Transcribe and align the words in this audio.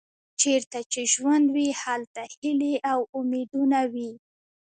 چیرته 0.41 0.79
چې 0.91 1.01
ژوند 1.13 1.45
وي 1.55 1.69
هلته 1.81 2.21
هیلې 2.35 2.75
او 2.91 2.99
امیدونه 3.19 3.79
وي. 3.93 4.11